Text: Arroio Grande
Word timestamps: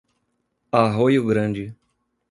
Arroio 0.71 1.21
Grande 1.27 1.75